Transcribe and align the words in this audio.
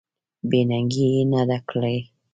بې 0.49 0.61
ننګي 0.69 1.05
یې 1.13 1.23
نه 1.31 1.41
ده 1.49 1.57
کړې. 1.69 1.97